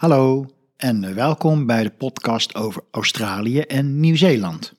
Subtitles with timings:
[0.00, 4.72] Hallo en welkom bij de podcast over Australië en Nieuw-Zeeland.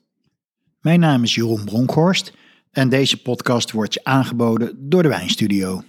[0.80, 2.32] Mijn naam is Jeroen Bronkhorst
[2.70, 5.82] en deze podcast wordt je aangeboden door de Wijnstudio.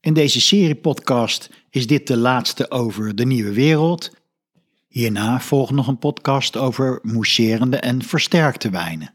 [0.00, 4.16] In deze serie podcast is dit de laatste over de nieuwe wereld.
[4.88, 9.12] Hierna volgt nog een podcast over mousserende en versterkte wijnen.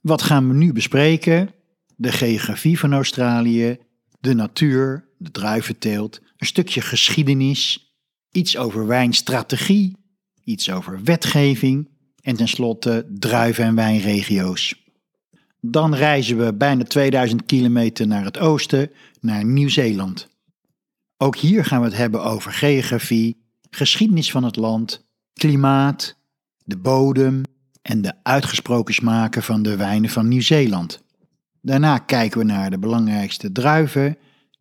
[0.00, 1.50] Wat gaan we nu bespreken?
[1.96, 3.78] De geografie van Australië,
[4.20, 7.92] de natuur, de druiventeelt, een stukje geschiedenis,
[8.30, 9.96] iets over wijnstrategie,
[10.44, 11.88] iets over wetgeving
[12.20, 14.86] en tenslotte druiven- en wijnregio's.
[15.60, 20.28] Dan reizen we bijna 2000 kilometer naar het oosten, naar Nieuw-Zeeland.
[21.16, 23.36] Ook hier gaan we het hebben over geografie,
[23.70, 26.16] geschiedenis van het land, klimaat,
[26.64, 27.42] de bodem
[27.82, 31.02] en de uitgesproken smaken van de wijnen van Nieuw-Zeeland.
[31.60, 34.18] Daarna kijken we naar de belangrijkste druiven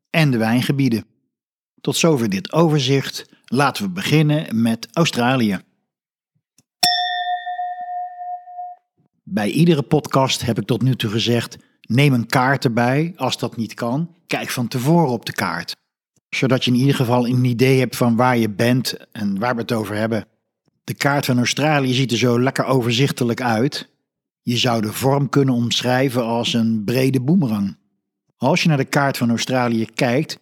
[0.09, 1.05] en de wijngebieden.
[1.87, 3.25] Tot zover dit overzicht.
[3.45, 5.59] Laten we beginnen met Australië.
[9.23, 13.13] Bij iedere podcast heb ik tot nu toe gezegd: neem een kaart erbij.
[13.15, 15.75] Als dat niet kan, kijk van tevoren op de kaart.
[16.29, 19.61] Zodat je in ieder geval een idee hebt van waar je bent en waar we
[19.61, 20.25] het over hebben.
[20.83, 23.89] De kaart van Australië ziet er zo lekker overzichtelijk uit.
[24.41, 27.77] Je zou de vorm kunnen omschrijven als een brede boemerang.
[28.37, 30.39] Als je naar de kaart van Australië kijkt,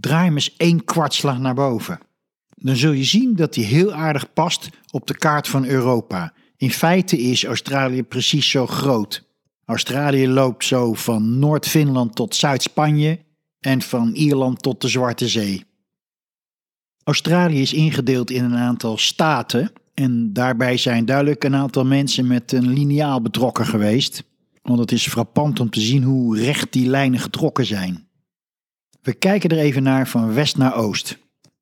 [0.00, 1.98] draai hem eens één kwartslag naar boven.
[2.56, 6.32] Dan zul je zien dat die heel aardig past op de kaart van Europa.
[6.56, 9.24] In feite is Australië precies zo groot.
[9.64, 13.18] Australië loopt zo van Noord-Finland tot Zuid-Spanje
[13.60, 15.64] en van Ierland tot de Zwarte Zee.
[17.04, 22.52] Australië is ingedeeld in een aantal staten en daarbij zijn duidelijk een aantal mensen met
[22.52, 24.24] een liniaal betrokken geweest,
[24.62, 28.08] want het is frappant om te zien hoe recht die lijnen getrokken zijn.
[29.04, 31.18] We kijken er even naar van west naar oost.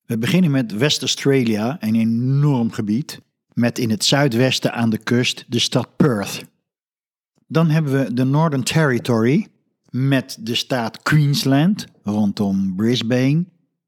[0.06, 3.20] We beginnen met West-Australia, een enorm gebied,
[3.52, 6.44] met in het zuidwesten aan de kust de stad Perth.
[7.46, 9.46] Dan hebben we de Northern Territory
[9.90, 13.44] met de staat Queensland rondom Brisbane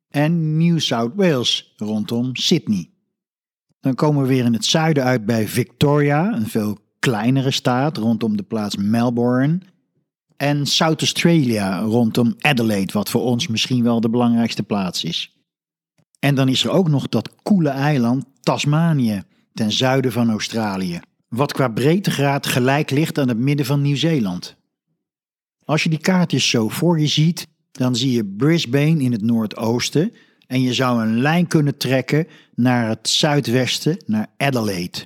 [0.09, 2.91] en New South Wales rondom Sydney.
[3.81, 8.37] Dan komen we weer in het zuiden uit bij Victoria, een veel kleinere staat rondom
[8.37, 9.61] de plaats Melbourne.
[10.37, 15.37] En South Australia rondom Adelaide, wat voor ons misschien wel de belangrijkste plaats is.
[16.19, 19.23] En dan is er ook nog dat koele eiland Tasmanië,
[19.55, 24.57] ten zuiden van Australië, wat qua breedtegraad gelijk ligt aan het midden van Nieuw-Zeeland.
[25.65, 30.13] Als je die kaartjes zo voor je ziet, dan zie je Brisbane in het noordoosten
[30.47, 34.99] en je zou een lijn kunnen trekken naar het zuidwesten, naar Adelaide.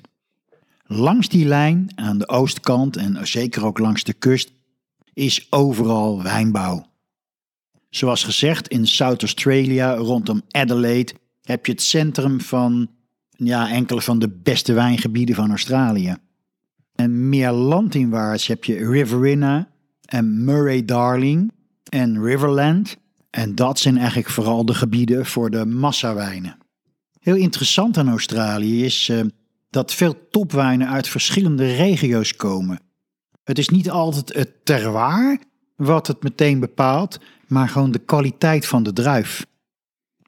[0.84, 4.52] Langs die lijn, aan de oostkant en zeker ook langs de kust,
[5.18, 6.86] is overal wijnbouw.
[7.90, 11.12] Zoals gezegd, in South Australia rondom Adelaide
[11.42, 12.90] heb je het centrum van
[13.28, 16.16] ja, enkele van de beste wijngebieden van Australië.
[16.94, 19.68] En meer landinwaarts heb je Riverina
[20.04, 21.52] en Murray-Darling
[21.88, 22.96] en Riverland.
[23.30, 26.56] En dat zijn eigenlijk vooral de gebieden voor de massawijnen.
[27.20, 29.20] Heel interessant aan Australië is uh,
[29.70, 32.86] dat veel topwijnen uit verschillende regio's komen.
[33.48, 35.38] Het is niet altijd het terroir
[35.76, 39.46] wat het meteen bepaalt, maar gewoon de kwaliteit van de druif.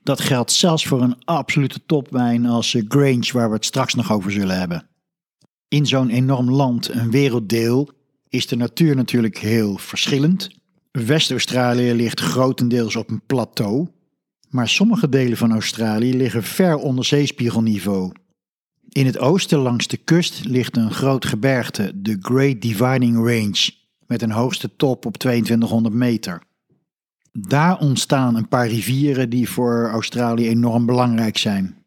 [0.03, 4.13] Dat geldt zelfs voor een absolute topwijn als eh, Grange, waar we het straks nog
[4.13, 4.89] over zullen hebben.
[5.69, 7.89] In zo'n enorm land, een werelddeel,
[8.29, 10.51] is de natuur natuurlijk heel verschillend.
[10.91, 13.89] West-Australië ligt grotendeels op een plateau,
[14.49, 18.13] maar sommige delen van Australië liggen ver onder zeespiegelniveau.
[18.93, 23.71] In het oosten langs de kust ligt een groot gebergte, de Great Dividing Range,
[24.07, 26.43] met een hoogste top op 2200 meter.
[27.33, 31.85] Daar ontstaan een paar rivieren die voor Australië enorm belangrijk zijn.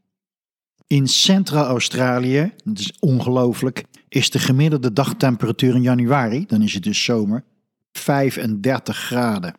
[0.87, 7.03] In Centraal-Australië, dat is ongelooflijk, is de gemiddelde dagtemperatuur in januari, dan is het dus
[7.03, 7.43] zomer,
[7.91, 9.53] 35 graden.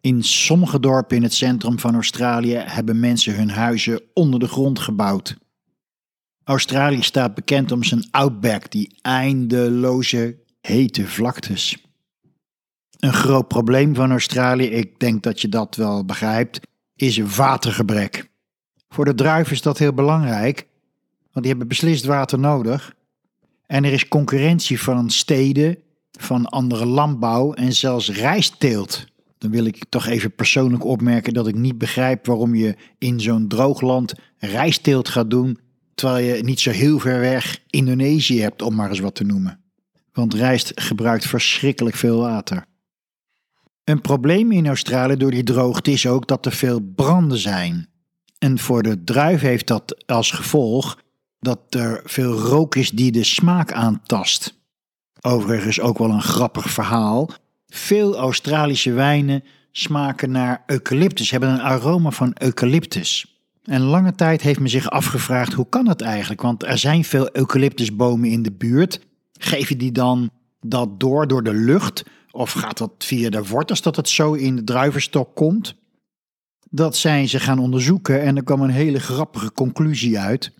[0.00, 4.78] In sommige dorpen in het centrum van Australië hebben mensen hun huizen onder de grond
[4.78, 5.36] gebouwd.
[6.48, 11.86] Australië staat bekend om zijn outback, die eindeloze hete vlaktes.
[12.98, 16.60] Een groot probleem van Australië, ik denk dat je dat wel begrijpt,
[16.94, 18.30] is watergebrek.
[18.88, 20.66] Voor de druiven is dat heel belangrijk,
[21.32, 22.94] want die hebben beslist water nodig.
[23.66, 25.78] En er is concurrentie van steden,
[26.18, 29.06] van andere landbouw en zelfs rijstteelt.
[29.38, 33.48] Dan wil ik toch even persoonlijk opmerken dat ik niet begrijp waarom je in zo'n
[33.48, 35.58] droog land rijstteelt gaat doen,
[35.98, 39.60] terwijl je niet zo heel ver weg Indonesië hebt, om maar eens wat te noemen.
[40.12, 42.64] Want rijst gebruikt verschrikkelijk veel water.
[43.84, 47.88] Een probleem in Australië door die droogte is ook dat er veel branden zijn.
[48.38, 50.98] En voor de druif heeft dat als gevolg
[51.40, 54.54] dat er veel rook is die de smaak aantast.
[55.20, 57.30] Overigens ook wel een grappig verhaal.
[57.66, 63.37] Veel Australische wijnen smaken naar eucalyptus, hebben een aroma van eucalyptus.
[63.68, 66.42] En lange tijd heeft men zich afgevraagd hoe kan dat eigenlijk?
[66.42, 69.00] Want er zijn veel eucalyptusbomen in de buurt.
[69.32, 70.30] Geef je die dan
[70.60, 72.04] dat door door de lucht?
[72.30, 75.74] Of gaat dat via de wortels dat het zo in de druivenstok komt?
[76.70, 80.52] Dat zijn ze gaan onderzoeken en er kwam een hele grappige conclusie uit.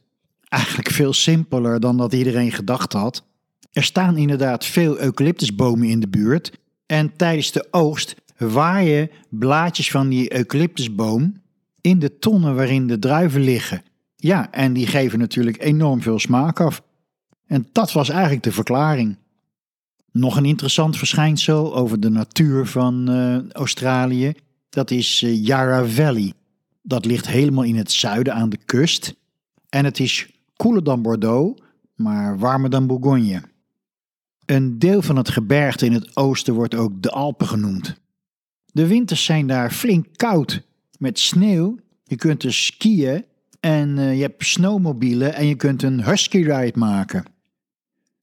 [0.49, 3.25] Eigenlijk veel simpeler dan dat iedereen gedacht had.
[3.73, 6.59] Er staan inderdaad veel eucalyptusbomen in de buurt.
[6.87, 11.47] En tijdens de oogst waaien blaadjes van die eucalyptusboom
[11.89, 13.83] in de tonnen waarin de druiven liggen.
[14.17, 16.83] Ja, en die geven natuurlijk enorm veel smaak af.
[17.47, 19.17] En dat was eigenlijk de verklaring.
[20.13, 24.33] Nog een interessant verschijnsel over de natuur van uh, Australië,
[24.69, 26.33] dat is uh, Yarra Valley.
[26.83, 29.15] Dat ligt helemaal in het zuiden aan de kust.
[29.69, 31.63] En het is koeler dan Bordeaux,
[31.95, 33.43] maar warmer dan Bourgogne.
[34.47, 38.01] Een deel van het gebergte in het oosten wordt ook de Alpen genoemd.
[38.67, 40.63] De winters zijn daar flink koud,
[40.99, 41.79] met sneeuw.
[42.05, 43.25] Je kunt er skiën
[43.61, 47.25] en uh, je hebt snowmobielen en je kunt een husky ride maken.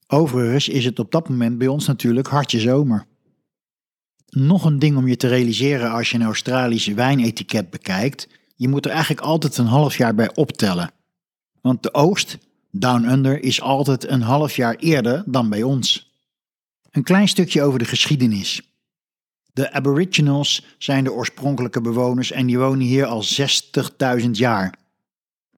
[0.06, 3.06] Overigens is het op dat moment bij ons natuurlijk hartje zomer.
[4.28, 8.28] Nog een ding om je te realiseren als je een Australische wijnetiket bekijkt.
[8.56, 10.90] Je moet er eigenlijk altijd een half jaar bij optellen.
[11.60, 12.38] Want de oogst,
[12.70, 16.14] Down Under, is altijd een half jaar eerder dan bij ons.
[16.90, 18.75] Een klein stukje over de geschiedenis.
[19.56, 23.24] De Aboriginals zijn de oorspronkelijke bewoners en die wonen hier al
[24.20, 24.74] 60.000 jaar.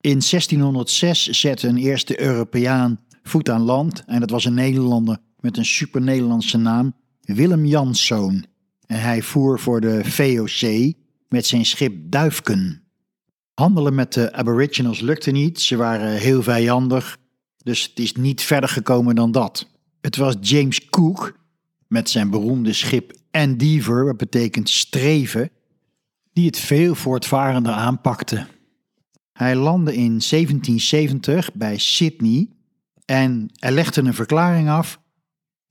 [0.00, 5.56] In 1606 zette een eerste Europeaan voet aan land en dat was een Nederlander met
[5.56, 8.44] een super Nederlandse naam, Willem Janszoon.
[8.86, 10.92] En hij voer voor de VOC
[11.28, 12.82] met zijn schip Duifken.
[13.54, 17.18] Handelen met de Aboriginals lukte niet, ze waren heel vijandig,
[17.56, 19.68] dus het is niet verder gekomen dan dat.
[20.00, 21.38] Het was James Cook
[21.86, 25.50] met zijn beroemde schip Endeavour, wat betekent streven,
[26.32, 28.46] die het veel voortvarender aanpakte.
[29.32, 32.48] Hij landde in 1770 bij Sydney
[33.04, 35.00] en er legde een verklaring af.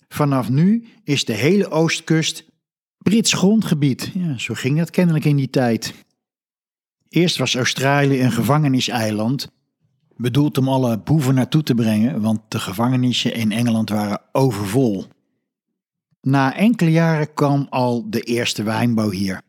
[0.07, 2.45] Vanaf nu is de hele oostkust
[2.97, 4.11] Brits grondgebied.
[4.13, 5.93] Ja, zo ging dat kennelijk in die tijd.
[7.09, 9.47] Eerst was Australië een gevangeniseiland,
[10.15, 15.05] bedoeld om alle boeven naartoe te brengen, want de gevangenissen in Engeland waren overvol.
[16.21, 19.41] Na enkele jaren kwam al de eerste wijnbouw hier.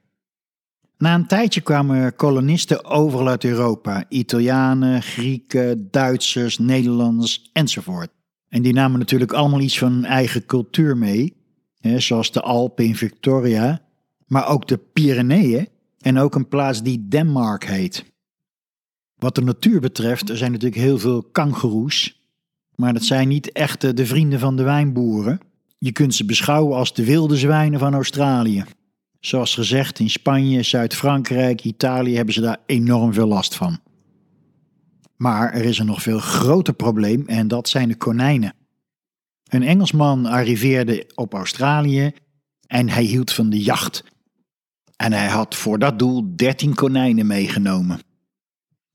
[0.99, 8.11] Na een tijdje kwamen kolonisten overal uit Europa: Italianen, Grieken, Duitsers, Nederlanders enzovoort.
[8.49, 11.37] En die namen natuurlijk allemaal iets van hun eigen cultuur mee,
[11.81, 13.81] hè, zoals de Alpen in Victoria,
[14.27, 15.69] maar ook de Pyreneeën
[15.99, 18.05] en ook een plaats die Denmark heet.
[19.15, 22.23] Wat de natuur betreft, er zijn natuurlijk heel veel kangoeroes,
[22.75, 25.41] maar dat zijn niet echt de vrienden van de wijnboeren.
[25.79, 28.65] Je kunt ze beschouwen als de wilde zwijnen van Australië.
[29.21, 33.81] Zoals gezegd, in Spanje, Zuid-Frankrijk, Italië hebben ze daar enorm veel last van.
[35.17, 38.55] Maar er is een nog veel groter probleem en dat zijn de konijnen.
[39.45, 42.13] Een Engelsman arriveerde op Australië
[42.67, 44.05] en hij hield van de jacht.
[44.97, 48.01] En hij had voor dat doel 13 konijnen meegenomen.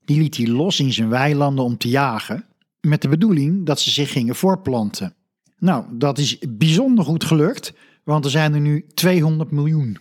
[0.04, 2.44] Die liet hij los in zijn weilanden om te jagen,
[2.80, 5.13] met de bedoeling dat ze zich gingen voorplanten.
[5.64, 9.98] Nou, dat is bijzonder goed gelukt, want er zijn er nu 200 miljoen.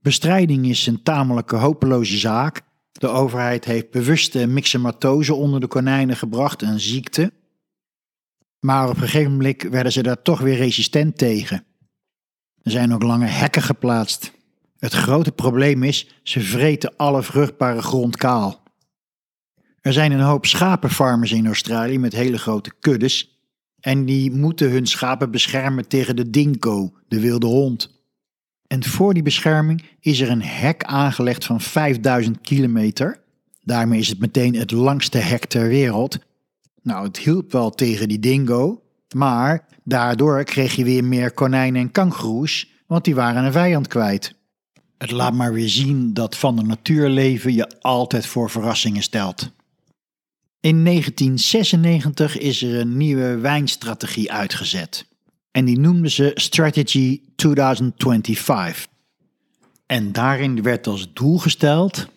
[0.00, 2.60] Bestrijding is een tamelijke hopeloze zaak.
[2.92, 7.32] De overheid heeft bewuste myxomatose onder de konijnen gebracht, een ziekte.
[8.60, 11.64] Maar op een gegeven moment werden ze daar toch weer resistent tegen.
[12.62, 14.32] Er zijn ook lange hekken geplaatst.
[14.78, 18.62] Het grote probleem is, ze vreten alle vruchtbare grond kaal.
[19.80, 23.35] Er zijn een hoop schapenfarmers in Australië met hele grote kuddes.
[23.86, 27.90] En die moeten hun schapen beschermen tegen de dingo, de wilde hond.
[28.66, 33.20] En voor die bescherming is er een hek aangelegd van 5000 kilometer.
[33.62, 36.18] Daarmee is het meteen het langste hek ter wereld.
[36.82, 38.82] Nou, het hielp wel tegen die dingo,
[39.14, 44.34] maar daardoor kreeg je weer meer konijnen en kangoeroes, want die waren een vijand kwijt.
[44.98, 49.50] Het laat maar weer zien dat van de natuurleven je altijd voor verrassingen stelt.
[50.60, 55.06] In 1996 is er een nieuwe wijnstrategie uitgezet
[55.56, 58.86] en die noemden ze Strategy 2025.
[59.86, 62.08] En daarin werd als doel gesteld: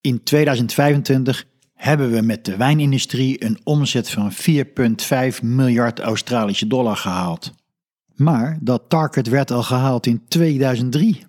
[0.00, 4.38] in 2025 hebben we met de wijnindustrie een omzet van 4,5
[5.42, 7.52] miljard Australische dollar gehaald.
[8.14, 11.26] Maar dat target werd al gehaald in 2003.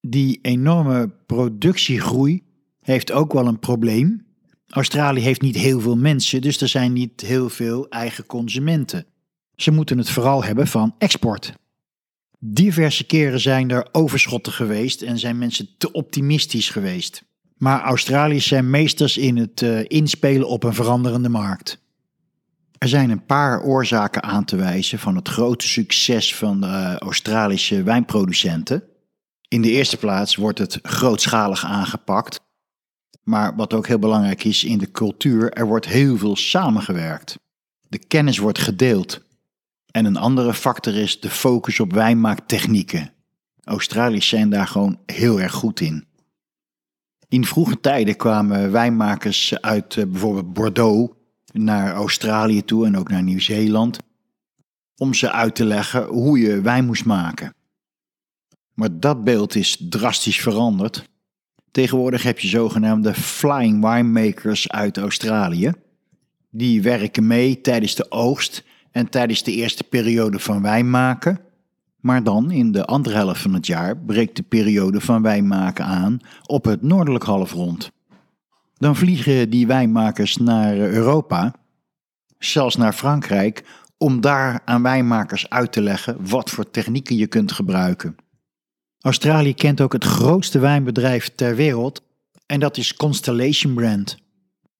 [0.00, 2.42] Die enorme productiegroei
[2.80, 4.26] heeft ook wel een probleem,
[4.74, 9.06] Australië heeft niet heel veel mensen, dus er zijn niet heel veel eigen consumenten.
[9.56, 11.52] Ze moeten het vooral hebben van export.
[12.38, 17.24] Diverse keren zijn er overschotten geweest en zijn mensen te optimistisch geweest.
[17.56, 21.78] Maar Australiërs zijn meesters in het uh, inspelen op een veranderende markt.
[22.78, 26.96] Er zijn een paar oorzaken aan te wijzen van het grote succes van de uh,
[26.96, 28.82] Australische wijnproducenten.
[29.48, 32.40] In de eerste plaats wordt het grootschalig aangepakt.
[33.22, 37.38] Maar wat ook heel belangrijk is in de cultuur, er wordt heel veel samengewerkt.
[37.88, 39.20] De kennis wordt gedeeld.
[39.90, 43.12] En een andere factor is de focus op wijnmaaktechnieken.
[43.64, 46.06] Australiërs zijn daar gewoon heel erg goed in.
[47.28, 51.12] In vroege tijden kwamen wijnmakers uit uh, bijvoorbeeld Bordeaux
[51.52, 53.98] naar Australië toe en ook naar Nieuw-Zeeland
[54.96, 57.54] om ze uit te leggen hoe je wijn moest maken.
[58.74, 61.08] Maar dat beeld is drastisch veranderd.
[61.72, 65.72] Tegenwoordig heb je zogenaamde flying winemakers uit Australië.
[66.50, 71.40] Die werken mee tijdens de oogst en tijdens de eerste periode van wijnmaken.
[72.00, 76.18] Maar dan, in de andere helft van het jaar, breekt de periode van wijnmaken aan
[76.46, 77.90] op het noordelijk halfrond.
[78.74, 81.54] Dan vliegen die wijnmakers naar Europa,
[82.38, 83.64] zelfs naar Frankrijk,
[83.98, 88.16] om daar aan wijnmakers uit te leggen wat voor technieken je kunt gebruiken.
[89.02, 92.02] Australië kent ook het grootste wijnbedrijf ter wereld
[92.46, 94.16] en dat is Constellation Brand.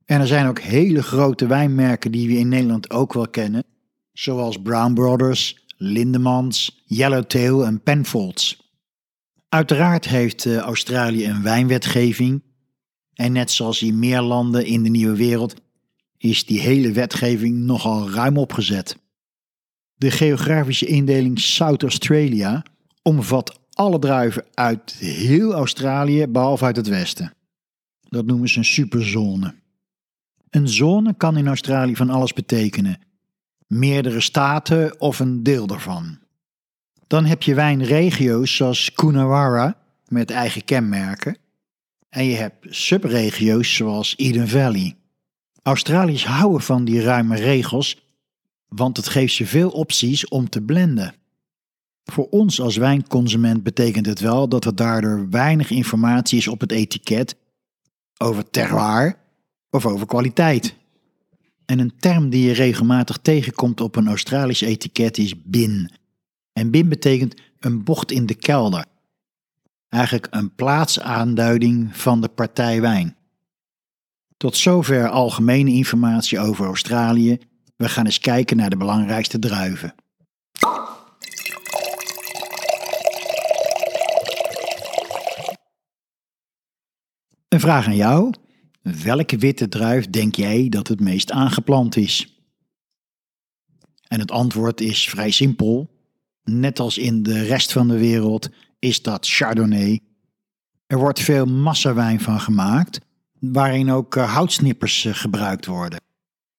[0.05, 3.65] En er zijn ook hele grote wijnmerken die we in Nederland ook wel kennen,
[4.13, 8.71] zoals Brown Brothers, Lindemans, Yellowtail en Penfolds.
[9.49, 12.43] Uiteraard heeft eh, Australië een wijnwetgeving
[13.15, 15.55] en net zoals in meer landen in de nieuwe wereld
[16.19, 18.97] is die hele wetgeving nogal ruim opgezet.
[19.95, 22.63] De geografische indeling South Australia
[23.03, 27.33] omvat alle druiven uit heel Australië behalve uit het westen.
[28.01, 29.55] Dat noemen ze een superzone.
[30.51, 33.01] Een zone kan in Australië van alles betekenen.
[33.67, 36.19] Meerdere staten of een deel daarvan.
[37.07, 39.77] Dan heb je wijnregio's zoals Coonawarra
[40.09, 41.37] met eigen kenmerken.
[42.09, 44.97] En je hebt subregio's zoals Eden Valley.
[45.63, 48.03] Australiërs houden van die ruime regels,
[48.69, 51.15] want het geeft je veel opties om te blenden.
[52.05, 56.73] Voor ons als wijnconsument betekent het wel dat er daardoor weinig informatie is op het
[56.73, 57.37] etiket
[58.19, 59.17] over terroir
[59.71, 60.75] of over kwaliteit.
[61.67, 65.91] En een term die je regelmatig tegenkomt op een Australisch etiket is bin.
[66.53, 68.85] En bin betekent een bocht in de kelder.
[69.89, 73.17] Eigenlijk een plaatsaanduiding van de partij wijn.
[74.37, 77.39] Tot zover algemene informatie over Australië.
[77.77, 79.95] We gaan eens kijken naar de belangrijkste druiven.
[87.53, 88.33] Een vraag aan jou.
[88.83, 92.43] Welke witte druif denk jij dat het meest aangeplant is?
[94.09, 95.91] En het antwoord is vrij simpel.
[96.45, 100.01] Net als in de rest van de wereld is dat Chardonnay.
[100.87, 103.01] Er wordt veel massawijn van gemaakt,
[103.39, 106.01] waarin ook eh, houtsnippers eh, gebruikt worden.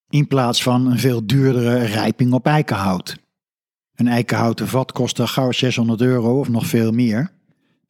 [0.08, 3.16] In plaats van een veel duurdere rijping op eikenhout.
[3.94, 7.33] Een eikenhouten vat kost gauw 600 euro of nog veel meer.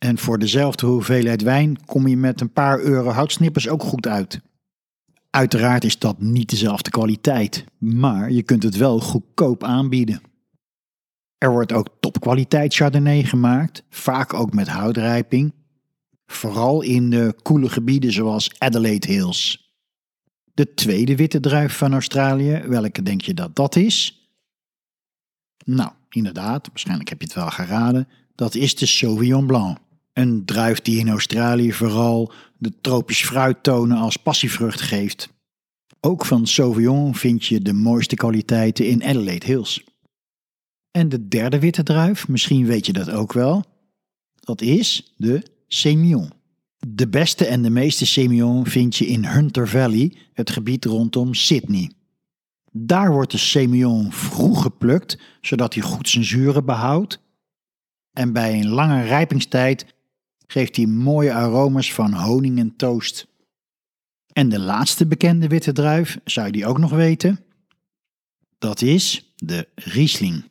[0.04, 4.40] En voor dezelfde hoeveelheid wijn kom je met een paar euro houtsnippers ook goed uit.
[5.30, 10.22] Uiteraard is dat niet dezelfde kwaliteit, maar je kunt het wel goedkoop aanbieden.
[11.38, 15.54] Er wordt ook topkwaliteit Chardonnay gemaakt, vaak ook met houtrijping,
[16.26, 19.72] vooral in de koele gebieden zoals Adelaide Hills.
[20.54, 24.28] De tweede witte druif van Australië, welke denk je dat dat is?
[25.64, 29.82] Nou, inderdaad, waarschijnlijk heb je het wel geraden, dat is de Sauvignon Blanc.
[30.14, 35.28] Een druif die in Australië vooral de tropisch fruittonen als passievrucht geeft.
[36.00, 39.84] Ook van Sauvignon vind je de mooiste kwaliteiten in Adelaide Hills.
[40.90, 43.64] En de derde witte druif, misschien weet je dat ook wel,
[44.40, 46.32] dat is de Semillon.
[46.86, 51.90] De beste en de meeste Semillon vind je in Hunter Valley, het gebied rondom Sydney.
[52.72, 57.20] Daar wordt de Semillon vroeg geplukt, zodat hij goed zijn zuren behoudt.
[58.12, 59.94] En bij een lange rijpingstijd
[60.46, 63.26] geeft hij mooie aromas van honing en toast.
[64.32, 67.44] En de laatste bekende witte druif, zou je die ook nog weten?
[68.58, 70.44] Dat is de Riesling.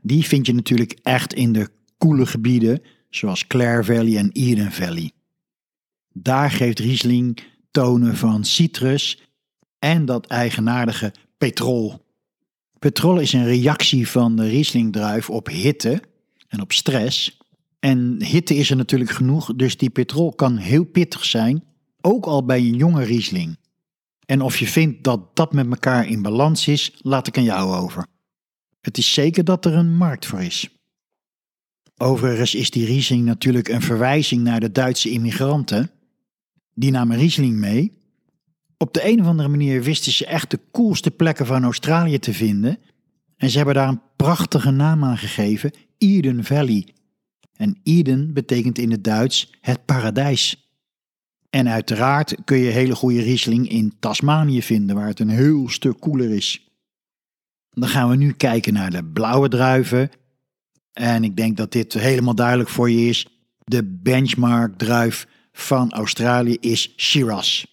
[0.00, 5.10] Die vind je natuurlijk echt in de koele gebieden, zoals Clare Valley en Eden Valley.
[6.12, 9.22] Daar geeft Riesling tonen van citrus
[9.78, 12.04] en dat eigenaardige petrol.
[12.78, 16.02] Petrol is een reactie van de Riesling-druif op hitte
[16.48, 17.38] en op stress.
[17.78, 21.64] En hitte is er natuurlijk genoeg, dus die petrol kan heel pittig zijn,
[22.00, 23.58] ook al bij een jonge Riesling.
[24.26, 27.74] En of je vindt dat dat met elkaar in balans is, laat ik aan jou
[27.74, 28.06] over.
[28.80, 30.68] Het is zeker dat er een markt voor is.
[31.96, 35.90] Overigens is die Riesling natuurlijk een verwijzing naar de Duitse immigranten.
[36.74, 37.92] Die namen Riesling mee.
[38.76, 42.32] Op de een of andere manier wisten ze echt de coolste plekken van Australië te
[42.32, 42.78] vinden.
[43.36, 46.94] En ze hebben daar een prachtige naam aan gegeven, Eden Valley.
[47.56, 50.70] En Eden betekent in het Duits het paradijs.
[51.50, 56.00] En uiteraard kun je hele goede Riesling in Tasmanië vinden, waar het een heel stuk
[56.00, 56.68] koeler is.
[57.70, 60.10] Dan gaan we nu kijken naar de blauwe druiven.
[60.92, 63.26] En ik denk dat dit helemaal duidelijk voor je is.
[63.64, 67.64] De benchmark druif van Australië is Shiraz.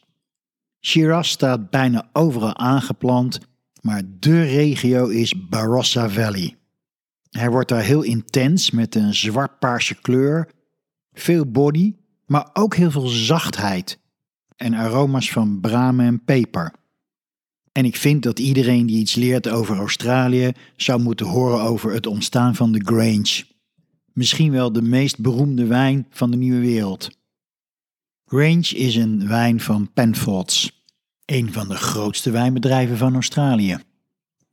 [0.85, 3.39] Shiraz staat bijna overal aangeplant,
[3.81, 6.55] maar de regio is Barossa Valley.
[7.37, 10.49] Hij wordt daar heel intens met een zwart-paarse kleur,
[11.13, 13.99] veel body, maar ook heel veel zachtheid
[14.55, 16.73] en aroma's van bramen en peper.
[17.71, 22.07] En ik vind dat iedereen die iets leert over Australië zou moeten horen over het
[22.07, 23.45] ontstaan van de Grange.
[24.13, 27.09] Misschien wel de meest beroemde wijn van de nieuwe wereld.
[28.25, 30.83] Grange is een wijn van Penfolds,
[31.25, 33.77] een van de grootste wijnbedrijven van Australië.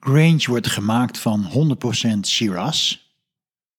[0.01, 1.77] Grange wordt gemaakt van
[2.17, 2.99] 100% Shiraz,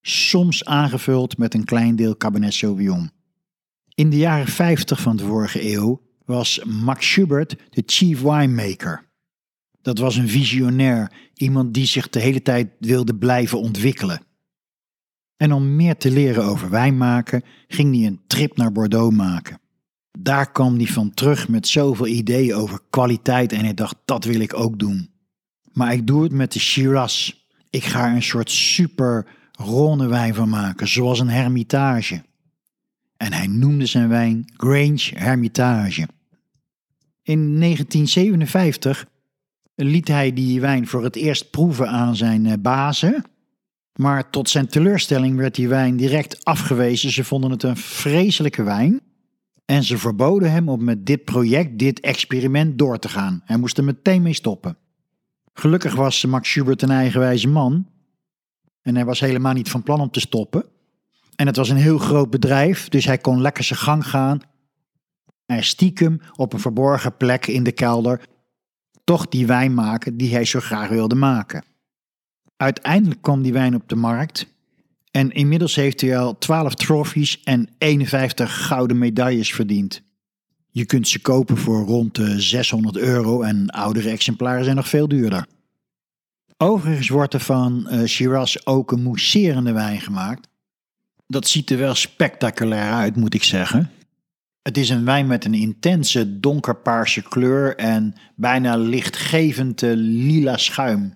[0.02, 3.12] soms aangevuld met een klein deel Cabernet Sauvignon.
[3.96, 9.10] In de jaren 50 van de vorige eeuw was Max Schubert de chief winemaker.
[9.82, 14.22] Dat was een visionair, iemand die zich de hele tijd wilde blijven ontwikkelen.
[15.38, 19.60] En om meer te leren over wijn maken, ging hij een trip naar Bordeaux maken.
[20.20, 24.40] Daar kwam hij van terug met zoveel ideeën over kwaliteit en hij dacht, dat wil
[24.40, 25.10] ik ook doen.
[25.74, 27.34] Maar ik doe het met de Shiraz.
[27.70, 32.24] Ik ga er een soort super ronde wijn van maken, zoals een hermitage.
[33.18, 36.08] En hij noemde zijn wijn Grange Hermitage.
[37.24, 39.06] In 1957
[39.76, 43.24] liet hij die wijn voor het eerst proeven aan zijn eh, bazen.
[43.96, 47.12] Maar tot zijn teleurstelling werd die wijn direct afgewezen.
[47.12, 49.02] Ze vonden het een vreselijke wijn.
[49.66, 53.42] En ze verboden hem om met dit project, dit experiment door te gaan.
[53.46, 54.78] Hij moest er meteen mee stoppen.
[55.54, 57.88] Gelukkig was Max Schubert een eigenwijze man.
[58.82, 60.66] En hij was helemaal niet van plan om te stoppen.
[61.36, 64.40] En het was een heel groot bedrijf, dus hij kon lekker zijn gang gaan.
[65.46, 68.22] Hij stiekem op een verborgen plek in de kelder
[69.04, 71.64] toch die wijn maken die hij zo graag wilde maken.
[72.58, 74.48] Uiteindelijk kwam die wijn op de markt
[75.12, 80.02] en inmiddels heeft hij al 12 trofies en 51 gouden medailles verdiend.
[80.72, 85.08] Je kunt ze kopen voor rond de 600 euro en oudere exemplaren zijn nog veel
[85.08, 85.46] duurder.
[86.58, 90.48] Overigens wordt er van uh, Shiraz ook een mousserende wijn gemaakt.
[91.28, 93.90] Dat ziet er wel spectaculair uit, moet ik zeggen.
[94.62, 101.14] Het is een wijn met een intense donkerpaarse kleur en bijna lichtgevend lila schuim.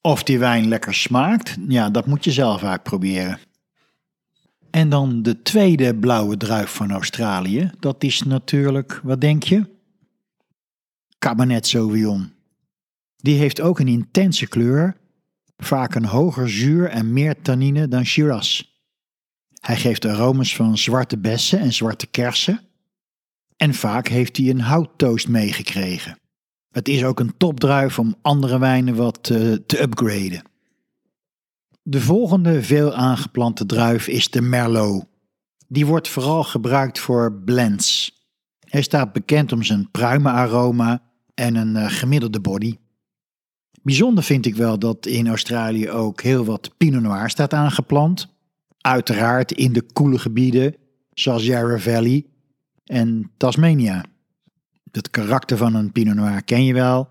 [0.00, 3.38] Of die wijn lekker smaakt, ja, dat moet je zelf uitproberen.
[4.70, 9.76] En dan de tweede blauwe druif van Australië, dat is natuurlijk, wat denk je?
[11.18, 12.32] Cabernet Sauvignon.
[13.16, 14.96] Die heeft ook een intense kleur,
[15.56, 18.62] vaak een hoger zuur en meer tannine dan Shiraz.
[19.60, 22.60] Hij geeft aromas van zwarte bessen en zwarte kersen.
[23.56, 26.18] En vaak heeft hij een houttoast meegekregen.
[26.70, 30.42] Het is ook een topdruif om andere wijnen wat uh, te upgraden.
[31.90, 35.04] De volgende veel aangeplante druif is de Merlot.
[35.68, 38.12] Die wordt vooral gebruikt voor blends.
[38.60, 41.02] Hij staat bekend om zijn pruimenaroma
[41.34, 42.76] en een uh, gemiddelde body.
[43.82, 48.28] Bijzonder vind ik wel dat in Australië ook heel wat Pinot Noir staat aangeplant.
[48.80, 50.74] Uiteraard in de koele gebieden
[51.12, 52.26] zoals Yarra Valley
[52.84, 54.04] en Tasmania.
[54.90, 57.08] Het karakter van een Pinot Noir ken je wel.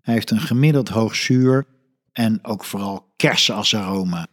[0.00, 1.66] Hij heeft een gemiddeld hoog zuur
[2.12, 4.26] en ook vooral kersen als aroma.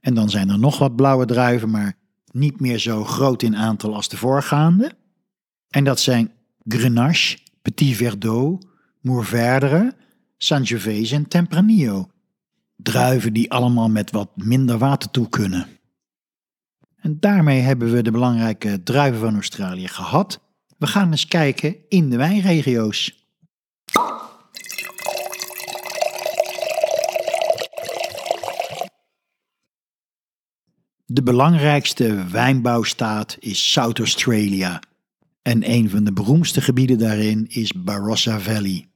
[0.00, 1.98] En dan zijn er nog wat blauwe druiven, maar
[2.32, 4.92] niet meer zo groot in aantal als de voorgaande.
[5.68, 6.32] En dat zijn
[6.64, 8.66] Grenache, Petit Verdot,
[9.00, 9.94] Mourvèdre,
[10.36, 12.10] Sangiovese en Tempranillo.
[12.76, 15.66] Druiven die allemaal met wat minder water toe kunnen.
[16.96, 20.40] En daarmee hebben we de belangrijke druiven van Australië gehad.
[20.78, 23.21] We gaan eens kijken in de wijnregio's.
[31.12, 34.82] De belangrijkste wijnbouwstaat is South Australia.
[35.42, 38.88] En een van de beroemdste gebieden daarin is Barossa Valley.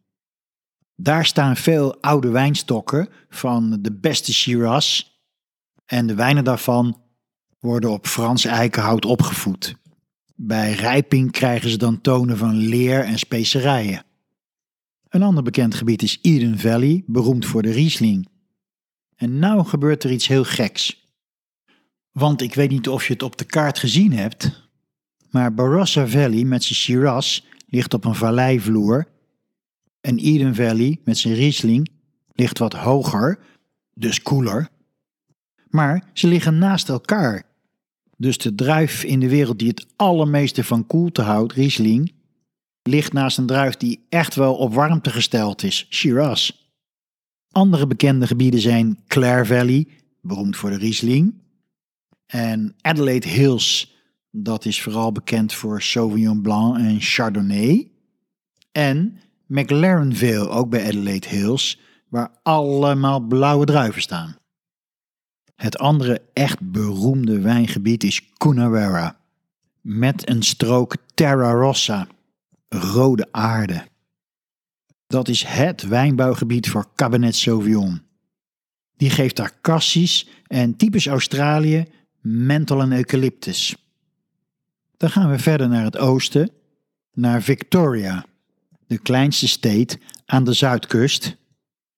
[0.94, 5.02] Daar staan veel oude wijnstokken van de beste Shiraz.
[5.86, 7.00] En de wijnen daarvan
[7.58, 9.76] worden op Frans eikenhout opgevoed.
[10.34, 14.04] Bij rijping krijgen ze dan tonen van leer en specerijen.
[15.08, 18.28] Een ander bekend gebied is Eden Valley, beroemd voor de Riesling.
[19.16, 21.04] En nou gebeurt er iets heel geks.
[22.18, 24.68] Want ik weet niet of je het op de kaart gezien hebt,
[25.30, 29.08] maar Barossa Valley met zijn Shiraz ligt op een valleivloer
[30.00, 31.90] en Eden Valley met zijn Riesling
[32.32, 33.38] ligt wat hoger,
[33.94, 34.68] dus koeler.
[35.68, 37.42] Maar ze liggen naast elkaar.
[38.16, 42.12] Dus de druif in de wereld die het allermeeste van koelte houdt, Riesling,
[42.82, 46.50] ligt naast een druif die echt wel op warmte gesteld is, Shiraz.
[47.50, 49.86] Andere bekende gebieden zijn Clare Valley,
[50.20, 51.44] beroemd voor de Riesling,
[52.26, 53.96] en Adelaide Hills,
[54.30, 57.90] dat is vooral bekend voor Sauvignon Blanc en Chardonnay.
[58.72, 64.36] En McLarenville, ook bij Adelaide Hills, waar allemaal blauwe druiven staan.
[65.54, 69.20] Het andere echt beroemde wijngebied is Coonawarra,
[69.80, 72.06] met een strook Terra Rossa,
[72.68, 73.86] rode aarde.
[75.06, 78.00] Dat is het wijnbouwgebied voor Cabernet Sauvignon.
[78.96, 81.86] Die geeft daar cassis en typisch Australië
[82.26, 83.76] menthol en eucalyptus.
[84.96, 86.50] Dan gaan we verder naar het oosten,
[87.12, 88.26] naar Victoria,
[88.86, 91.36] de kleinste state aan de zuidkust,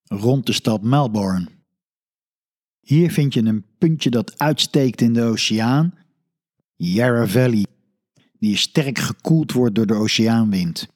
[0.05, 1.47] rond de stad Melbourne.
[2.81, 5.95] Hier vind je een puntje dat uitsteekt in de oceaan,
[6.77, 7.67] Yarra Valley,
[8.39, 10.89] die sterk gekoeld wordt door de oceaanwind.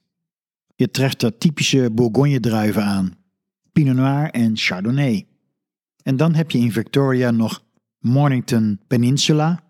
[0.75, 3.16] Je treft er typische Bourgogne-druiven aan,
[3.73, 5.27] Pinot Noir en Chardonnay.
[6.03, 7.62] En dan heb je in Victoria nog
[8.03, 9.62] Mornington Peninsula.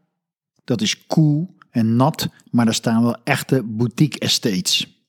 [0.65, 5.05] Dat is koel en nat, maar daar staan wel echte boutique estates.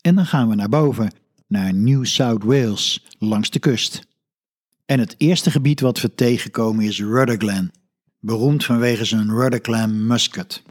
[0.00, 1.12] En dan gaan we naar boven,
[1.46, 4.06] naar New South Wales, langs de kust.
[4.86, 7.70] En het eerste gebied wat we tegenkomen is Rudderglen,
[8.20, 10.62] beroemd vanwege zijn Rudderglen Muscat.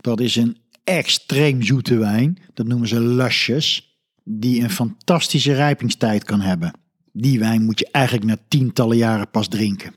[0.00, 6.40] Dat is een extreem zoete wijn, dat noemen ze lusjes, die een fantastische rijpingstijd kan
[6.40, 6.72] hebben.
[7.12, 9.94] Die wijn moet je eigenlijk na tientallen jaren pas drinken.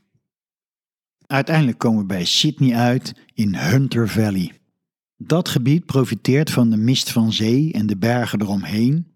[1.30, 4.52] Uiteindelijk komen we bij Sydney uit in Hunter Valley.
[5.16, 9.06] Dat gebied profiteert van de mist van zee en de bergen eromheen.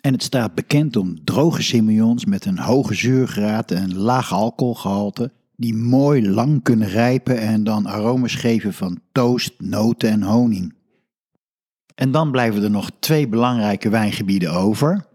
[0.00, 5.74] En het staat bekend om droge semillons met een hoge zuurgraad en laag alcoholgehalte, die
[5.74, 10.74] mooi lang kunnen rijpen en dan aromas geven van toast, noten en honing.
[11.94, 15.06] En dan blijven er nog twee belangrijke wijngebieden over.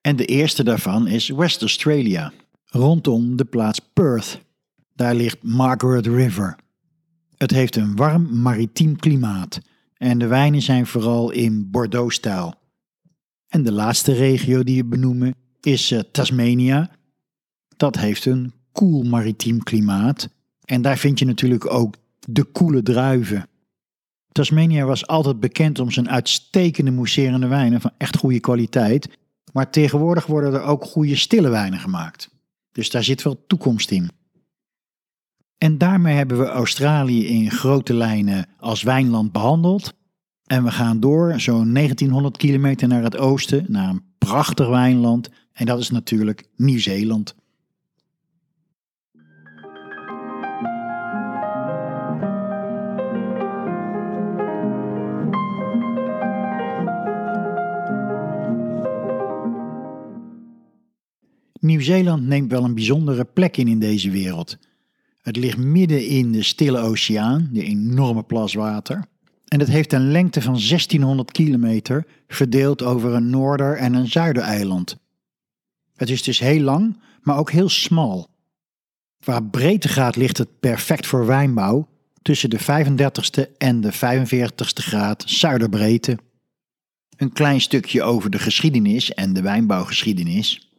[0.00, 2.32] En de eerste daarvan is West Australia,
[2.64, 4.44] rondom de plaats Perth.
[4.96, 6.56] Daar ligt Margaret River.
[7.36, 9.60] Het heeft een warm maritiem klimaat
[9.96, 12.54] en de wijnen zijn vooral in Bordeaux-stijl.
[13.48, 16.90] En de laatste regio die we benoemen is uh, Tasmania.
[17.76, 20.28] Dat heeft een koel maritiem klimaat
[20.64, 21.94] en daar vind je natuurlijk ook
[22.28, 23.48] de koele druiven.
[24.32, 29.18] Tasmania was altijd bekend om zijn uitstekende mousserende wijnen van echt goede kwaliteit,
[29.52, 32.30] maar tegenwoordig worden er ook goede stille wijnen gemaakt.
[32.72, 34.10] Dus daar zit wel toekomst in.
[35.58, 39.94] En daarmee hebben we Australië in grote lijnen als wijnland behandeld.
[40.44, 45.30] En we gaan door zo'n 1900 kilometer naar het oosten, naar een prachtig wijnland.
[45.52, 47.34] En dat is natuurlijk Nieuw-Zeeland.
[61.60, 64.58] Nieuw-Zeeland neemt wel een bijzondere plek in in deze wereld.
[65.26, 69.04] Het ligt midden in de Stille Oceaan, de enorme plas water.
[69.44, 74.96] En het heeft een lengte van 1600 kilometer, verdeeld over een noorder- en een zuidereiland.
[75.96, 78.28] Het is dus heel lang, maar ook heel smal.
[79.24, 81.88] Waar breedte gaat ligt het perfect voor wijnbouw,
[82.22, 86.18] tussen de 35ste en de 45ste graad zuiderbreedte.
[87.16, 90.70] Een klein stukje over de geschiedenis en de wijnbouwgeschiedenis.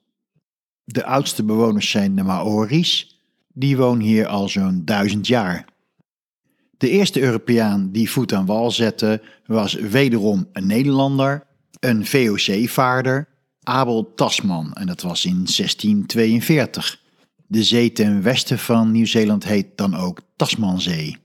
[0.83, 3.16] De oudste bewoners zijn de Maori's,
[3.59, 5.65] die wonen hier al zo'n duizend jaar.
[6.77, 11.47] De eerste Europeaan die voet aan wal zette was wederom een Nederlander,
[11.79, 13.27] een VOC-vaarder,
[13.63, 17.01] Abel Tasman, en dat was in 1642.
[17.47, 21.17] De zee ten westen van Nieuw-Zeeland heet dan ook Tasmanzee.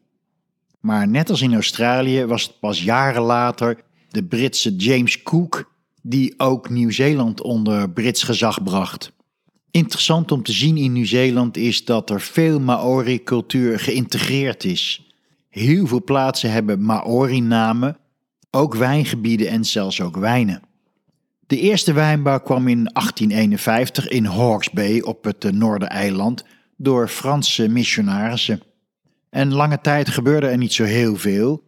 [0.81, 6.35] Maar net als in Australië was het pas jaren later de Britse James Cook die
[6.37, 9.13] ook Nieuw-Zeeland onder Brits gezag bracht.
[9.73, 15.13] Interessant om te zien in Nieuw-Zeeland is dat er veel Maori-cultuur geïntegreerd is.
[15.49, 17.97] Heel veel plaatsen hebben Maori-namen,
[18.51, 20.63] ook wijngebieden en zelfs ook wijnen.
[21.47, 26.45] De eerste wijnbouw kwam in 1851 in Hawke's Bay op het Noordereiland
[26.77, 28.63] door Franse missionarissen.
[29.31, 31.63] En lange tijd gebeurde er niet zo heel veel.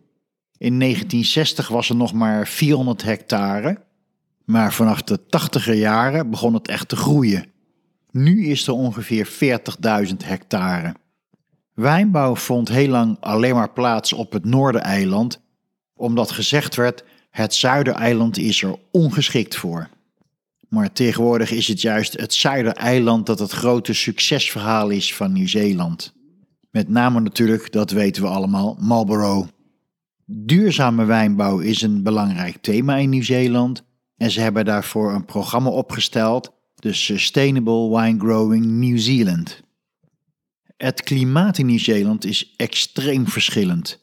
[0.57, 3.79] In 1960 was er nog maar 400 hectare,
[4.45, 7.53] maar vanaf de 80er jaren begon het echt te groeien.
[8.14, 9.29] Nu is er ongeveer
[10.09, 10.94] 40.000 hectare.
[11.72, 15.40] Wijnbouw vond heel lang alleen maar plaats op het Noordereiland,
[15.94, 19.88] omdat gezegd werd: het Zuidereiland is er ongeschikt voor.
[20.68, 26.14] Maar tegenwoordig is het juist het Zuidereiland dat het grote succesverhaal is van Nieuw-Zeeland.
[26.70, 29.48] Met name natuurlijk, dat weten we allemaal, Marlborough.
[30.27, 33.85] Duurzame wijnbouw is een belangrijk thema in Nieuw-Zeeland
[34.16, 36.53] en ze hebben daarvoor een programma opgesteld,
[36.85, 39.62] de Sustainable Wine Growing New Zealand.
[40.77, 44.01] Het klimaat in Nieuw-Zeeland is extreem verschillend.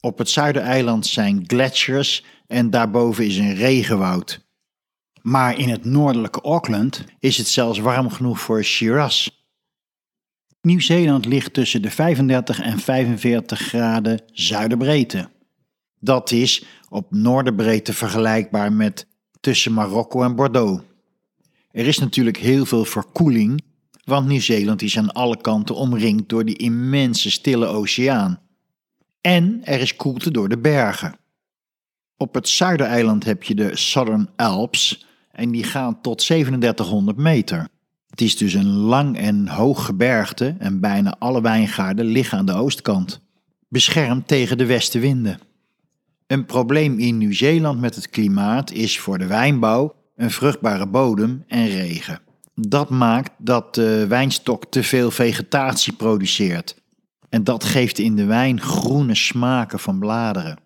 [0.00, 4.46] Op het Zuidereiland zijn gletsjers en daarboven is een regenwoud.
[5.22, 9.28] Maar in het noordelijke Auckland is het zelfs warm genoeg voor Shiraz.
[10.60, 15.30] Nieuw-Zeeland ligt tussen de 35 en 45 graden zuiderbreedte.
[16.00, 19.06] Dat is op noorderbreedte vergelijkbaar met
[19.40, 20.87] tussen Marokko en Bordeaux.
[21.70, 23.62] Er is natuurlijk heel veel verkoeling,
[24.04, 28.40] want Nieuw-Zeeland is aan alle kanten omringd door die immense stille oceaan.
[29.20, 31.14] En er is koelte door de bergen.
[32.16, 37.68] Op het zuidereiland heb je de Southern Alps en die gaan tot 3700 meter.
[38.10, 42.52] Het is dus een lang en hoog gebergte en bijna alle wijngaarden liggen aan de
[42.52, 43.20] oostkant,
[43.68, 45.40] beschermd tegen de westenwinden.
[46.26, 51.66] Een probleem in Nieuw-Zeeland met het klimaat is voor de wijnbouw een vruchtbare bodem en
[51.66, 52.20] regen.
[52.54, 56.76] Dat maakt dat de wijnstok te veel vegetatie produceert.
[57.28, 60.58] En dat geeft in de wijn groene smaken van bladeren.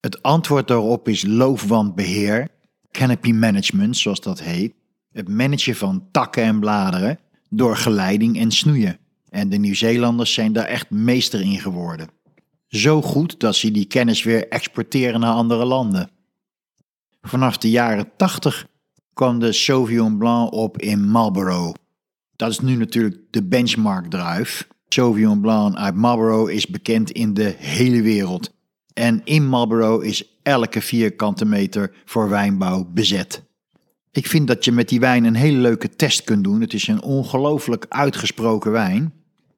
[0.00, 2.48] Het antwoord daarop is loofwandbeheer,
[2.90, 4.74] canopy management zoals dat heet,
[5.12, 7.18] het managen van takken en bladeren
[7.50, 8.98] door geleiding en snoeien.
[9.28, 12.08] En de Nieuw-Zeelanders zijn daar echt meester in geworden.
[12.68, 16.10] Zo goed dat ze die kennis weer exporteren naar andere landen.
[17.26, 18.66] Vanaf de jaren 80
[19.14, 21.74] kwam de Sauvignon Blanc op in Marlborough.
[22.36, 24.68] Dat is nu natuurlijk de benchmark druif.
[24.88, 28.54] Sauvignon Blanc uit Marlborough is bekend in de hele wereld.
[28.92, 33.42] En in Marlborough is elke vierkante meter voor wijnbouw bezet.
[34.10, 36.60] Ik vind dat je met die wijn een hele leuke test kunt doen.
[36.60, 39.12] Het is een ongelooflijk uitgesproken wijn.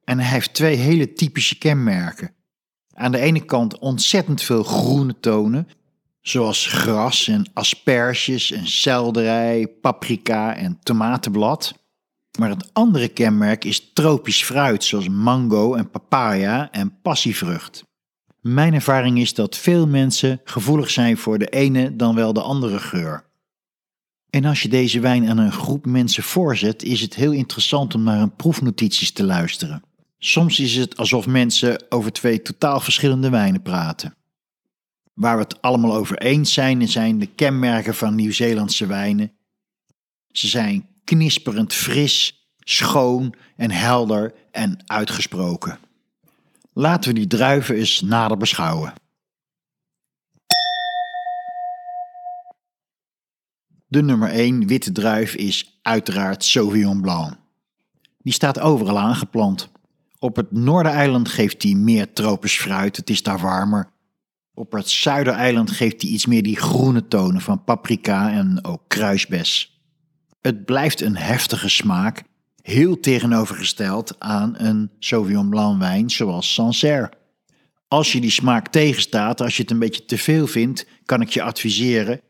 [0.04, 2.30] En hij heeft twee hele typische kenmerken.
[2.94, 5.68] Aan de ene kant ontzettend veel groene tonen,
[6.28, 11.74] zoals gras en asperges en selderij, paprika en tomatenblad.
[12.38, 17.84] Maar het andere kenmerk is tropisch fruit, zoals mango en papaya en passievrucht.
[18.40, 22.78] Mijn ervaring is dat veel mensen gevoelig zijn voor de ene dan wel de andere
[22.78, 23.24] geur.
[24.30, 28.02] En als je deze wijn aan een groep mensen voorzet, is het heel interessant om
[28.02, 29.82] naar hun proefnotities te luisteren.
[30.18, 34.17] Soms is het alsof mensen over twee totaal verschillende wijnen praten.
[35.18, 39.32] Waar we het allemaal over eens zijn, zijn de kenmerken van Nieuw-Zeelandse wijnen.
[40.30, 45.78] Ze zijn knisperend fris, schoon en helder en uitgesproken.
[46.72, 48.92] Laten we die druiven eens nader beschouwen.
[53.86, 57.36] De nummer 1 witte druif is uiteraard Sauvignon Blanc.
[58.18, 59.68] Die staat overal aangeplant.
[60.18, 63.96] Op het Noordereiland geeft hij meer tropisch fruit, het is daar warmer.
[64.58, 69.80] Op het Zuidereiland geeft hij iets meer die groene tonen van paprika en ook kruisbes.
[70.40, 72.22] Het blijft een heftige smaak,
[72.62, 77.12] heel tegenovergesteld aan een Sauvignon Blanc wijn zoals Sancerre.
[77.88, 81.28] Als je die smaak tegenstaat, als je het een beetje te veel vindt, kan ik
[81.28, 82.20] je adviseren,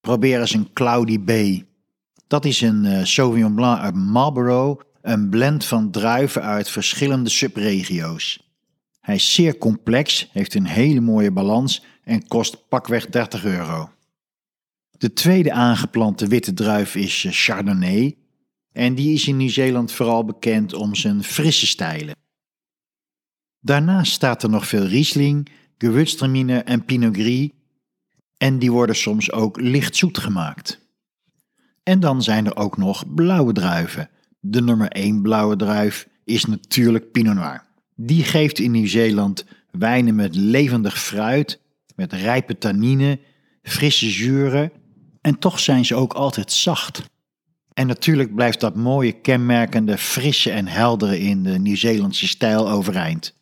[0.00, 1.66] probeer eens een Cloudy Bay.
[2.26, 8.43] Dat is een uh, Sauvignon Blanc uit Marlborough een blend van druiven uit verschillende subregio's.
[9.04, 13.90] Hij is zeer complex, heeft een hele mooie balans en kost pakweg 30 euro.
[14.90, 18.16] De tweede aangeplante witte druif is Chardonnay
[18.72, 22.16] en die is in Nieuw-Zeeland vooral bekend om zijn frisse stijlen.
[23.60, 27.50] Daarnaast staat er nog veel Riesling, Gewürztraminer en Pinot Gris
[28.36, 30.80] en die worden soms ook licht zoet gemaakt.
[31.82, 37.12] En dan zijn er ook nog blauwe druiven, de nummer 1 blauwe druif is natuurlijk
[37.12, 37.72] Pinot Noir.
[37.94, 41.60] Die geeft in Nieuw-Zeeland wijnen met levendig fruit,
[41.96, 43.18] met rijpe tannine,
[43.62, 44.72] frisse zuren
[45.20, 47.02] en toch zijn ze ook altijd zacht.
[47.72, 53.34] En natuurlijk blijft dat mooie kenmerkende frisse en heldere in de Nieuw-Zeelandse stijl overeind.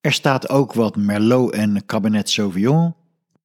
[0.00, 2.94] Er staat ook wat Merlot en Cabernet Sauvignon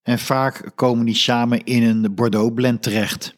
[0.04, 3.38] en vaak komen die samen in een Bordeaux blend terecht.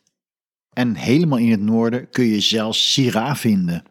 [0.74, 3.84] En helemaal in het noorden kun je zelfs Syrah vinden.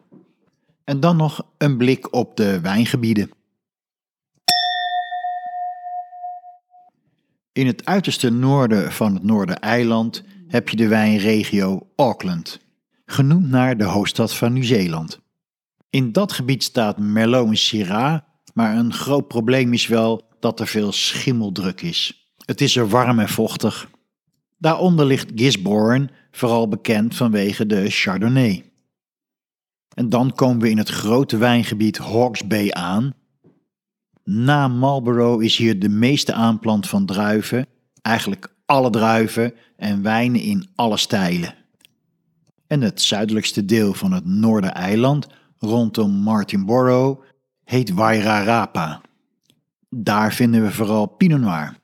[0.87, 3.29] En dan nog een blik op de wijngebieden.
[7.51, 12.59] In het uiterste noorden van het Noordereiland heb je de wijnregio Auckland,
[13.05, 15.19] genoemd naar de hoofdstad van Nieuw-Zeeland.
[15.89, 18.19] In dat gebied staat Merlot en Syrah,
[18.53, 22.31] maar een groot probleem is wel dat er veel schimmeldruk is.
[22.45, 23.89] Het is er warm en vochtig.
[24.57, 28.71] Daaronder ligt Gisborne, vooral bekend vanwege de Chardonnay.
[29.97, 33.13] En dan komen we in het grote wijngebied Hawke's Bay aan.
[34.23, 37.65] Na Marlborough is hier de meeste aanplant van druiven,
[38.01, 41.53] eigenlijk alle druiven en wijnen in alle stijlen.
[42.67, 45.27] En het zuidelijkste deel van het Noordereiland,
[45.59, 47.21] rondom Martinborough,
[47.63, 49.01] heet Wairarapa.
[49.89, 51.77] Daar vinden we vooral Pinot Noir.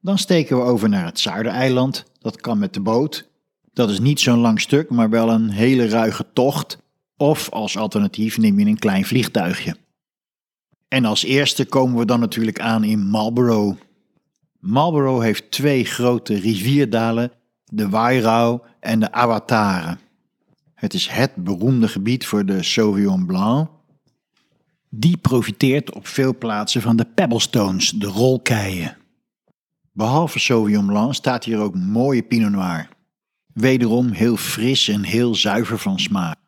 [0.00, 2.04] Dan steken we over naar het Zuidereiland.
[2.18, 3.28] Dat kan met de boot.
[3.72, 6.86] Dat is niet zo'n lang stuk, maar wel een hele ruige tocht.
[7.20, 9.76] Of als alternatief neem je een klein vliegtuigje.
[10.88, 13.80] En als eerste komen we dan natuurlijk aan in Marlborough.
[14.58, 17.32] Marlborough heeft twee grote rivierdalen,
[17.64, 19.98] de Wairau en de Awatare.
[20.74, 23.68] Het is het beroemde gebied voor de Sauvignon Blanc.
[24.90, 28.96] Die profiteert op veel plaatsen van de pebblestones, de rolkeien.
[29.92, 32.88] Behalve Sauvignon Blanc staat hier ook mooie Pinot Noir.
[33.52, 36.38] Wederom heel fris en heel zuiver van smaak.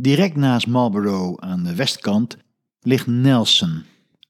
[0.00, 2.36] Direct naast Marlborough aan de westkant
[2.80, 3.82] ligt Nelson.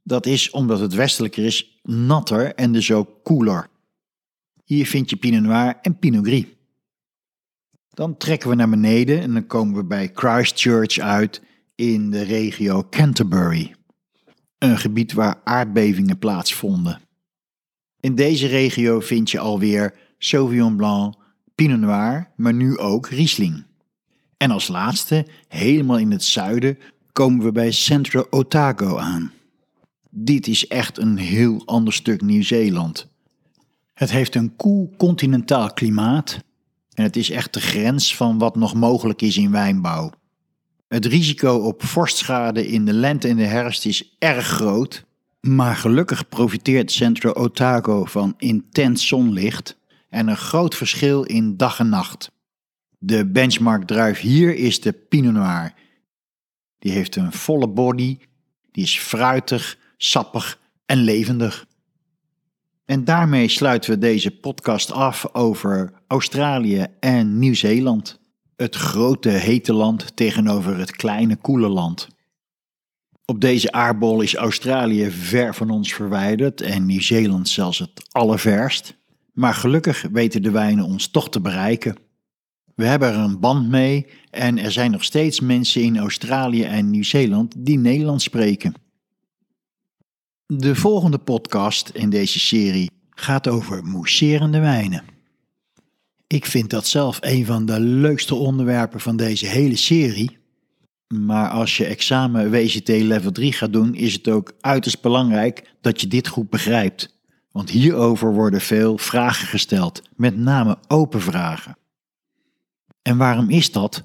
[0.03, 3.69] Dat is omdat het westelijker is natter en dus ook koeler.
[4.65, 6.45] Hier vind je Pinot Noir en Pinot Gris.
[7.89, 11.43] Dan trekken we naar beneden en dan komen we bij Christchurch uit
[11.75, 13.75] in de regio Canterbury.
[14.59, 17.01] Een gebied waar aardbevingen plaatsvonden.
[18.01, 21.15] In deze regio vind je alweer Sauvignon Blanc,
[21.55, 23.68] Pinot Noir, maar nu ook Riesling.
[24.39, 26.79] En als laatste, helemaal in het zuiden,
[27.13, 29.33] komen we bij Centro Otago aan.
[30.11, 33.09] Dit is echt een heel ander stuk Nieuw-Zeeland.
[33.95, 36.39] Het heeft een koel continentaal klimaat
[36.95, 40.11] en het is echt de grens van wat nog mogelijk is in wijnbouw.
[40.89, 45.05] Het risico op vorstschade in de lente en de herfst is erg groot,
[45.41, 49.77] maar gelukkig profiteert Centro Otago van intens zonlicht
[50.09, 52.31] en een groot verschil in dag en nacht.
[52.99, 55.73] De benchmark druif hier is de Pinot Noir.
[56.79, 58.19] Die heeft een volle body,
[58.71, 61.67] die is fruitig, sappig en levendig.
[62.85, 68.21] En daarmee sluiten we deze podcast af over Australië en Nieuw-Zeeland.
[68.57, 72.09] Het grote hete land tegenover het kleine koele land.
[73.25, 78.97] Op deze aardbol is Australië ver van ons verwijderd en Nieuw-Zeeland zelfs het allerverst.
[79.33, 82.08] Maar gelukkig weten de wijnen ons toch te bereiken.
[82.79, 86.91] We hebben er een band mee en er zijn nog steeds mensen in Australië en
[86.91, 88.75] Nieuw-Zeeland die Nederlands spreken.
[90.47, 95.05] De volgende podcast in deze serie gaat over mousserende wijnen.
[96.27, 100.39] Ik vind dat zelf een van de leukste onderwerpen van deze hele serie.
[101.15, 106.01] Maar als je examen WCT level 3 gaat doen, is het ook uiterst belangrijk dat
[106.01, 107.19] je dit goed begrijpt.
[107.51, 111.77] Want hierover worden veel vragen gesteld, met name open vragen.
[113.09, 114.05] En waarom is dat?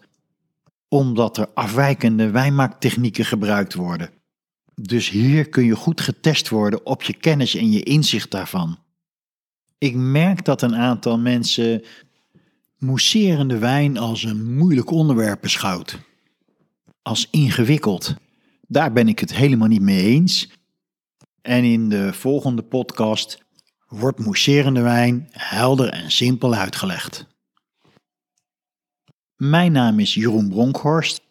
[0.88, 4.10] Omdat er afwijkende wijnmaaktechnieken gebruikt worden.
[4.76, 8.78] Dus hier kun je goed getest worden op je kennis en je inzicht daarvan.
[9.78, 11.84] Ik merk dat een aantal mensen
[12.78, 16.00] mousserende wijn als een moeilijk onderwerp beschouwt.
[17.02, 18.16] Als ingewikkeld.
[18.68, 20.50] Daar ben ik het helemaal niet mee eens.
[21.42, 23.44] En in de volgende podcast
[23.88, 27.32] wordt mousserende wijn helder en simpel uitgelegd.
[29.50, 31.22] Mijn naam is Jeroen Bronkhorst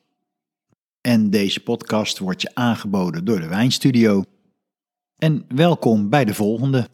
[1.01, 4.25] en deze podcast wordt je aangeboden door de Wijnstudio.
[5.19, 6.89] En welkom bij de volgende.